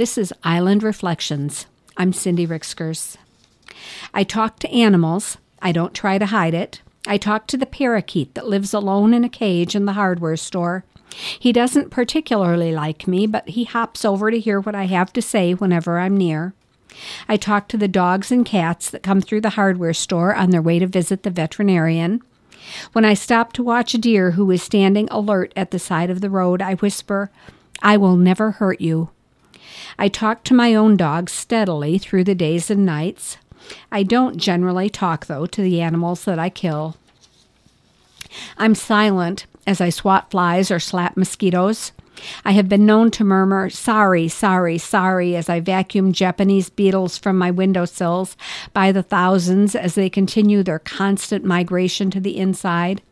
This 0.00 0.16
is 0.16 0.32
Island 0.42 0.82
Reflections. 0.82 1.66
I'm 1.94 2.14
Cindy 2.14 2.46
Ricksgers. 2.46 3.18
I 4.14 4.24
talk 4.24 4.58
to 4.60 4.70
animals. 4.70 5.36
I 5.60 5.72
don't 5.72 5.92
try 5.92 6.16
to 6.16 6.24
hide 6.24 6.54
it. 6.54 6.80
I 7.06 7.18
talk 7.18 7.46
to 7.48 7.58
the 7.58 7.66
parakeet 7.66 8.34
that 8.34 8.48
lives 8.48 8.72
alone 8.72 9.12
in 9.12 9.24
a 9.24 9.28
cage 9.28 9.76
in 9.76 9.84
the 9.84 9.92
hardware 9.92 10.38
store. 10.38 10.84
He 11.38 11.52
doesn't 11.52 11.90
particularly 11.90 12.72
like 12.72 13.06
me, 13.06 13.26
but 13.26 13.50
he 13.50 13.64
hops 13.64 14.02
over 14.02 14.30
to 14.30 14.40
hear 14.40 14.58
what 14.58 14.74
I 14.74 14.86
have 14.86 15.12
to 15.12 15.20
say 15.20 15.52
whenever 15.52 15.98
I'm 15.98 16.16
near. 16.16 16.54
I 17.28 17.36
talk 17.36 17.68
to 17.68 17.76
the 17.76 17.86
dogs 17.86 18.32
and 18.32 18.46
cats 18.46 18.88
that 18.88 19.02
come 19.02 19.20
through 19.20 19.42
the 19.42 19.50
hardware 19.50 19.92
store 19.92 20.34
on 20.34 20.48
their 20.48 20.62
way 20.62 20.78
to 20.78 20.86
visit 20.86 21.24
the 21.24 21.30
veterinarian. 21.30 22.22
When 22.94 23.04
I 23.04 23.12
stop 23.12 23.52
to 23.52 23.62
watch 23.62 23.92
a 23.92 23.98
deer 23.98 24.30
who 24.30 24.50
is 24.50 24.62
standing 24.62 25.10
alert 25.10 25.52
at 25.54 25.72
the 25.72 25.78
side 25.78 26.08
of 26.08 26.22
the 26.22 26.30
road, 26.30 26.62
I 26.62 26.76
whisper, 26.76 27.30
I 27.82 27.98
will 27.98 28.16
never 28.16 28.52
hurt 28.52 28.80
you. 28.80 29.10
I 29.98 30.08
talk 30.08 30.44
to 30.44 30.54
my 30.54 30.74
own 30.74 30.96
dogs 30.96 31.32
steadily 31.32 31.98
through 31.98 32.24
the 32.24 32.34
days 32.34 32.70
and 32.70 32.86
nights. 32.86 33.36
I 33.92 34.02
don't 34.02 34.36
generally 34.36 34.88
talk, 34.88 35.26
though, 35.26 35.46
to 35.46 35.62
the 35.62 35.80
animals 35.80 36.24
that 36.24 36.38
I 36.38 36.50
kill. 36.50 36.96
I'm 38.56 38.74
silent 38.74 39.46
as 39.66 39.80
I 39.80 39.90
swat 39.90 40.30
flies 40.30 40.70
or 40.70 40.78
slap 40.78 41.16
mosquitoes. 41.16 41.92
I 42.44 42.52
have 42.52 42.68
been 42.68 42.86
known 42.86 43.10
to 43.12 43.24
murmur, 43.24 43.70
sorry, 43.70 44.28
sorry, 44.28 44.78
sorry, 44.78 45.36
as 45.36 45.48
I 45.48 45.60
vacuum 45.60 46.12
Japanese 46.12 46.68
beetles 46.68 47.16
from 47.16 47.38
my 47.38 47.50
windowsills 47.50 48.36
by 48.72 48.92
the 48.92 49.02
thousands 49.02 49.74
as 49.74 49.94
they 49.94 50.10
continue 50.10 50.62
their 50.62 50.78
constant 50.78 51.44
migration 51.44 52.10
to 52.10 52.20
the 52.20 52.36
inside. 52.36 53.02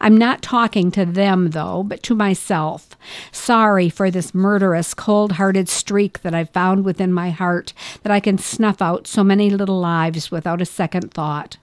I'm 0.00 0.16
not 0.16 0.42
talking 0.42 0.90
to 0.92 1.04
them, 1.04 1.50
though, 1.50 1.82
but 1.82 2.02
to 2.04 2.14
myself. 2.14 2.90
Sorry 3.32 3.88
for 3.88 4.10
this 4.10 4.34
murderous, 4.34 4.94
cold 4.94 5.32
hearted 5.32 5.68
streak 5.68 6.22
that 6.22 6.34
I've 6.34 6.50
found 6.50 6.84
within 6.84 7.12
my 7.12 7.30
heart 7.30 7.72
that 8.02 8.12
I 8.12 8.20
can 8.20 8.38
snuff 8.38 8.80
out 8.80 9.06
so 9.06 9.22
many 9.22 9.50
little 9.50 9.78
lives 9.80 10.30
without 10.30 10.62
a 10.62 10.66
second 10.66 11.12
thought. 11.12 11.58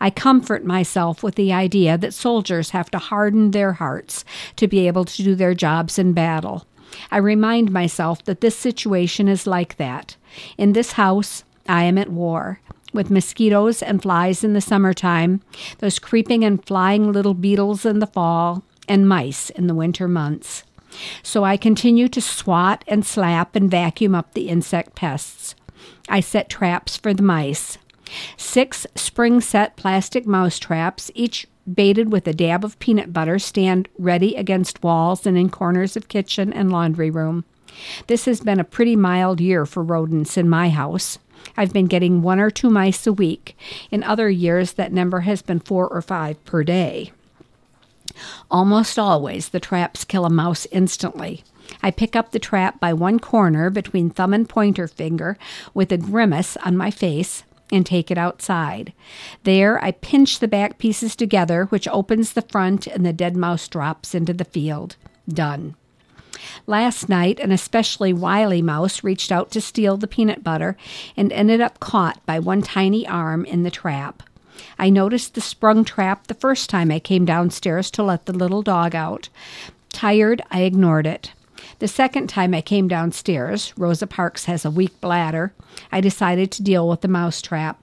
I 0.00 0.10
comfort 0.10 0.64
myself 0.64 1.22
with 1.22 1.34
the 1.34 1.52
idea 1.52 1.98
that 1.98 2.14
soldiers 2.14 2.70
have 2.70 2.90
to 2.92 2.98
harden 2.98 3.50
their 3.50 3.74
hearts 3.74 4.24
to 4.56 4.68
be 4.68 4.86
able 4.86 5.04
to 5.04 5.22
do 5.22 5.34
their 5.34 5.54
jobs 5.54 5.98
in 5.98 6.12
battle. 6.12 6.66
I 7.10 7.18
remind 7.18 7.70
myself 7.70 8.24
that 8.24 8.40
this 8.40 8.56
situation 8.56 9.28
is 9.28 9.46
like 9.46 9.76
that. 9.76 10.16
In 10.56 10.72
this 10.72 10.92
house, 10.92 11.44
I 11.68 11.84
am 11.84 11.98
at 11.98 12.10
war 12.10 12.60
with 12.92 13.10
mosquitoes 13.10 13.82
and 13.82 14.02
flies 14.02 14.42
in 14.42 14.52
the 14.52 14.60
summertime, 14.60 15.40
those 15.78 15.98
creeping 15.98 16.44
and 16.44 16.64
flying 16.64 17.12
little 17.12 17.34
beetles 17.34 17.84
in 17.84 17.98
the 17.98 18.06
fall, 18.06 18.62
and 18.88 19.08
mice 19.08 19.50
in 19.50 19.66
the 19.66 19.74
winter 19.74 20.08
months. 20.08 20.64
So 21.22 21.44
I 21.44 21.56
continue 21.56 22.08
to 22.08 22.20
swat 22.20 22.82
and 22.88 23.04
slap 23.04 23.54
and 23.54 23.70
vacuum 23.70 24.14
up 24.14 24.32
the 24.32 24.48
insect 24.48 24.94
pests. 24.94 25.54
I 26.08 26.20
set 26.20 26.48
traps 26.48 26.96
for 26.96 27.12
the 27.12 27.22
mice. 27.22 27.78
Six 28.36 28.86
spring 28.94 29.40
set 29.40 29.76
plastic 29.76 30.26
mouse 30.26 30.58
traps, 30.58 31.10
each 31.14 31.46
baited 31.72 32.10
with 32.10 32.26
a 32.26 32.32
dab 32.32 32.64
of 32.64 32.78
peanut 32.78 33.12
butter, 33.12 33.38
stand 33.38 33.88
ready 33.98 34.34
against 34.34 34.82
walls 34.82 35.26
and 35.26 35.36
in 35.36 35.50
corners 35.50 35.96
of 35.96 36.08
kitchen 36.08 36.52
and 36.52 36.72
laundry 36.72 37.10
room. 37.10 37.44
This 38.06 38.24
has 38.24 38.40
been 38.40 38.60
a 38.60 38.64
pretty 38.64 38.96
mild 38.96 39.40
year 39.40 39.66
for 39.66 39.82
rodents 39.82 40.36
in 40.36 40.48
my 40.48 40.70
house. 40.70 41.18
I've 41.56 41.72
been 41.72 41.86
getting 41.86 42.22
one 42.22 42.40
or 42.40 42.50
two 42.50 42.70
mice 42.70 43.06
a 43.06 43.12
week. 43.12 43.56
In 43.90 44.02
other 44.02 44.28
years, 44.28 44.72
that 44.74 44.92
number 44.92 45.20
has 45.20 45.42
been 45.42 45.60
four 45.60 45.88
or 45.88 46.02
five 46.02 46.42
per 46.44 46.64
day. 46.64 47.12
Almost 48.50 48.98
always, 48.98 49.50
the 49.50 49.60
traps 49.60 50.04
kill 50.04 50.24
a 50.24 50.30
mouse 50.30 50.66
instantly. 50.72 51.44
I 51.82 51.90
pick 51.90 52.16
up 52.16 52.32
the 52.32 52.38
trap 52.38 52.80
by 52.80 52.92
one 52.92 53.18
corner 53.20 53.70
between 53.70 54.10
thumb 54.10 54.32
and 54.32 54.48
pointer 54.48 54.88
finger 54.88 55.36
with 55.74 55.92
a 55.92 55.98
grimace 55.98 56.56
on 56.64 56.76
my 56.76 56.90
face 56.90 57.44
and 57.70 57.84
take 57.84 58.10
it 58.10 58.18
outside. 58.18 58.92
There, 59.44 59.82
I 59.84 59.92
pinch 59.92 60.38
the 60.38 60.48
back 60.48 60.78
pieces 60.78 61.14
together, 61.14 61.66
which 61.66 61.86
opens 61.88 62.32
the 62.32 62.42
front, 62.42 62.86
and 62.86 63.04
the 63.04 63.12
dead 63.12 63.36
mouse 63.36 63.68
drops 63.68 64.14
into 64.14 64.32
the 64.32 64.44
field. 64.44 64.96
Done. 65.28 65.74
Last 66.66 67.08
night, 67.08 67.40
an 67.40 67.52
especially 67.52 68.12
wily 68.12 68.62
mouse 68.62 69.02
reached 69.04 69.32
out 69.32 69.50
to 69.52 69.60
steal 69.60 69.96
the 69.96 70.06
peanut 70.06 70.44
butter 70.44 70.76
and 71.16 71.32
ended 71.32 71.60
up 71.60 71.80
caught 71.80 72.24
by 72.26 72.38
one 72.38 72.62
tiny 72.62 73.06
arm 73.06 73.44
in 73.44 73.62
the 73.62 73.70
trap. 73.70 74.22
I 74.78 74.90
noticed 74.90 75.34
the 75.34 75.40
sprung 75.40 75.84
trap 75.84 76.26
the 76.26 76.34
first 76.34 76.68
time 76.70 76.90
I 76.90 76.98
came 76.98 77.24
downstairs 77.24 77.90
to 77.92 78.02
let 78.02 78.26
the 78.26 78.32
little 78.32 78.62
dog 78.62 78.94
out. 78.94 79.28
Tired, 79.90 80.42
I 80.50 80.62
ignored 80.62 81.06
it. 81.06 81.32
The 81.78 81.88
second 81.88 82.28
time 82.28 82.54
I 82.54 82.60
came 82.60 82.88
downstairs, 82.88 83.72
Rosa 83.76 84.06
Parks 84.06 84.46
has 84.46 84.64
a 84.64 84.70
weak 84.70 85.00
bladder, 85.00 85.52
I 85.92 86.00
decided 86.00 86.50
to 86.52 86.62
deal 86.62 86.88
with 86.88 87.02
the 87.02 87.08
mouse 87.08 87.40
trap. 87.40 87.80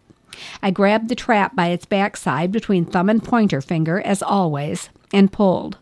I 0.61 0.71
grabbed 0.71 1.07
the 1.07 1.15
trap 1.15 1.55
by 1.55 1.67
its 1.67 1.85
backside 1.85 2.51
between 2.51 2.85
thumb 2.85 3.09
and 3.09 3.23
pointer 3.23 3.61
finger, 3.61 4.01
as 4.01 4.21
always, 4.21 4.89
and 5.13 5.31
pulled. 5.31 5.77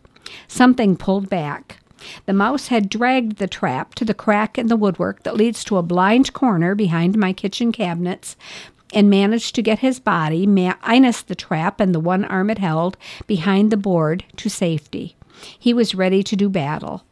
Something 0.46 0.96
pulled 0.96 1.28
back. 1.28 1.80
The 2.26 2.32
mouse 2.32 2.68
had 2.68 2.88
dragged 2.88 3.36
the 3.36 3.46
trap 3.46 3.94
to 3.96 4.04
the 4.04 4.14
crack 4.14 4.58
in 4.58 4.68
the 4.68 4.76
woodwork 4.76 5.22
that 5.22 5.36
leads 5.36 5.64
to 5.64 5.76
a 5.76 5.82
blind 5.82 6.32
corner 6.32 6.74
behind 6.74 7.16
my 7.16 7.32
kitchen 7.32 7.72
cabinets 7.72 8.36
and 8.92 9.10
managed 9.10 9.54
to 9.54 9.62
get 9.62 9.80
his 9.80 9.98
body, 9.98 10.46
minus 10.46 11.22
the 11.22 11.34
trap 11.34 11.80
and 11.80 11.94
the 11.94 12.00
one 12.00 12.24
arm 12.24 12.50
it 12.50 12.58
held, 12.58 12.96
behind 13.26 13.70
the 13.70 13.76
board 13.76 14.24
to 14.36 14.48
safety. 14.48 15.16
He 15.58 15.74
was 15.74 15.94
ready 15.94 16.22
to 16.22 16.36
do 16.36 16.48
battle. 16.48 17.04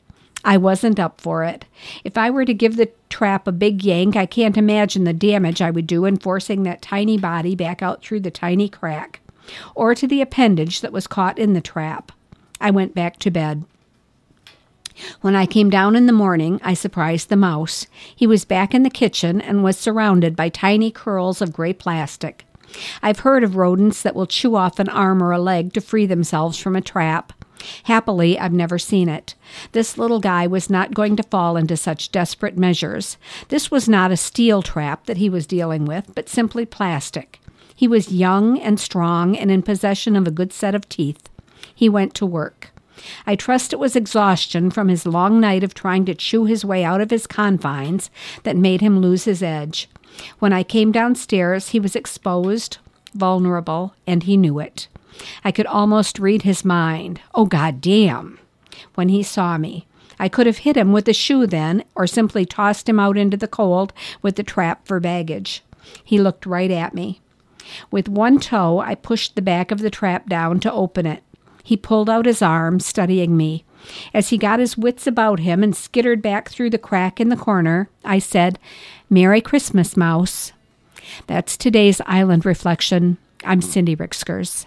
I 0.44 0.56
wasn't 0.56 0.98
up 0.98 1.20
for 1.20 1.44
it. 1.44 1.64
If 2.04 2.18
I 2.18 2.30
were 2.30 2.44
to 2.44 2.54
give 2.54 2.76
the 2.76 2.90
trap 3.08 3.46
a 3.46 3.52
big 3.52 3.84
yank, 3.84 4.16
I 4.16 4.26
can't 4.26 4.56
imagine 4.56 5.04
the 5.04 5.12
damage 5.12 5.62
I 5.62 5.70
would 5.70 5.86
do 5.86 6.04
in 6.04 6.16
forcing 6.16 6.64
that 6.64 6.82
tiny 6.82 7.16
body 7.16 7.54
back 7.54 7.82
out 7.82 8.02
through 8.02 8.20
the 8.20 8.30
tiny 8.30 8.68
crack, 8.68 9.20
or 9.74 9.94
to 9.94 10.06
the 10.06 10.20
appendage 10.20 10.80
that 10.80 10.92
was 10.92 11.06
caught 11.06 11.38
in 11.38 11.52
the 11.52 11.60
trap. 11.60 12.10
I 12.60 12.70
went 12.70 12.94
back 12.94 13.18
to 13.18 13.30
bed. 13.30 13.64
When 15.20 15.36
I 15.36 15.46
came 15.46 15.70
down 15.70 15.96
in 15.96 16.06
the 16.06 16.12
morning, 16.12 16.60
I 16.62 16.74
surprised 16.74 17.28
the 17.28 17.36
mouse. 17.36 17.86
He 18.14 18.26
was 18.26 18.44
back 18.44 18.74
in 18.74 18.82
the 18.82 18.90
kitchen 18.90 19.40
and 19.40 19.62
was 19.62 19.76
surrounded 19.76 20.36
by 20.36 20.48
tiny 20.48 20.90
curls 20.90 21.40
of 21.40 21.52
gray 21.52 21.72
plastic. 21.72 22.44
I've 23.02 23.20
heard 23.20 23.44
of 23.44 23.56
rodents 23.56 24.02
that 24.02 24.14
will 24.14 24.26
chew 24.26 24.56
off 24.56 24.78
an 24.78 24.88
arm 24.88 25.22
or 25.22 25.32
a 25.32 25.38
leg 25.38 25.72
to 25.74 25.80
free 25.80 26.06
themselves 26.06 26.58
from 26.58 26.76
a 26.76 26.80
trap. 26.80 27.32
Happily, 27.84 28.38
I've 28.38 28.52
never 28.52 28.78
seen 28.78 29.08
it. 29.08 29.34
This 29.72 29.96
little 29.96 30.20
guy 30.20 30.46
was 30.46 30.68
not 30.68 30.94
going 30.94 31.16
to 31.16 31.22
fall 31.22 31.56
into 31.56 31.76
such 31.76 32.10
desperate 32.10 32.58
measures. 32.58 33.16
This 33.48 33.70
was 33.70 33.88
not 33.88 34.10
a 34.10 34.16
steel 34.16 34.62
trap 34.62 35.06
that 35.06 35.18
he 35.18 35.28
was 35.28 35.46
dealing 35.46 35.84
with, 35.84 36.12
but 36.14 36.28
simply 36.28 36.66
plastic. 36.66 37.38
He 37.74 37.86
was 37.86 38.12
young 38.12 38.58
and 38.60 38.80
strong 38.80 39.36
and 39.36 39.50
in 39.50 39.62
possession 39.62 40.16
of 40.16 40.26
a 40.26 40.32
good 40.32 40.52
set 40.52 40.74
of 40.74 40.88
teeth. 40.88 41.28
He 41.74 41.88
went 41.88 42.14
to 42.14 42.26
work. 42.26 42.71
I 43.26 43.36
trust 43.36 43.72
it 43.72 43.78
was 43.78 43.96
exhaustion 43.96 44.70
from 44.70 44.88
his 44.88 45.06
long 45.06 45.40
night 45.40 45.64
of 45.64 45.74
trying 45.74 46.04
to 46.06 46.14
chew 46.14 46.44
his 46.44 46.64
way 46.64 46.84
out 46.84 47.00
of 47.00 47.10
his 47.10 47.26
confines 47.26 48.10
that 48.42 48.56
made 48.56 48.80
him 48.80 49.00
lose 49.00 49.24
his 49.24 49.42
edge. 49.42 49.88
When 50.38 50.52
I 50.52 50.62
came 50.62 50.92
downstairs, 50.92 51.70
he 51.70 51.80
was 51.80 51.96
exposed, 51.96 52.78
vulnerable, 53.14 53.94
and 54.06 54.22
he 54.22 54.36
knew 54.36 54.58
it. 54.58 54.88
I 55.44 55.52
could 55.52 55.66
almost 55.66 56.18
read 56.18 56.42
his 56.42 56.64
mind. 56.64 57.20
Oh, 57.34 57.46
God 57.46 57.80
damn! 57.80 58.38
When 58.94 59.08
he 59.08 59.22
saw 59.22 59.58
me. 59.58 59.86
I 60.18 60.28
could 60.28 60.46
have 60.46 60.58
hit 60.58 60.76
him 60.76 60.92
with 60.92 61.08
a 61.08 61.12
shoe 61.12 61.46
then, 61.46 61.84
or 61.94 62.06
simply 62.06 62.44
tossed 62.44 62.88
him 62.88 63.00
out 63.00 63.16
into 63.16 63.36
the 63.36 63.48
cold 63.48 63.92
with 64.20 64.36
the 64.36 64.42
trap 64.42 64.86
for 64.86 65.00
baggage. 65.00 65.62
He 66.04 66.20
looked 66.20 66.46
right 66.46 66.70
at 66.70 66.94
me. 66.94 67.20
With 67.90 68.08
one 68.08 68.38
toe, 68.38 68.80
I 68.80 68.94
pushed 68.94 69.34
the 69.34 69.42
back 69.42 69.70
of 69.70 69.80
the 69.80 69.90
trap 69.90 70.28
down 70.28 70.60
to 70.60 70.72
open 70.72 71.06
it. 71.06 71.22
He 71.62 71.76
pulled 71.76 72.10
out 72.10 72.26
his 72.26 72.42
arm, 72.42 72.80
studying 72.80 73.36
me. 73.36 73.64
As 74.14 74.28
he 74.28 74.38
got 74.38 74.60
his 74.60 74.76
wits 74.76 75.06
about 75.06 75.40
him 75.40 75.62
and 75.62 75.74
skittered 75.74 76.22
back 76.22 76.48
through 76.48 76.70
the 76.70 76.78
crack 76.78 77.20
in 77.20 77.28
the 77.28 77.36
corner, 77.36 77.88
I 78.04 78.18
said, 78.18 78.58
Merry 79.10 79.40
Christmas, 79.40 79.96
Mouse. 79.96 80.52
That's 81.26 81.56
today's 81.56 82.00
island 82.06 82.44
reflection. 82.46 83.18
I'm 83.44 83.60
Cindy 83.60 83.96
Ricksgers. 83.96 84.66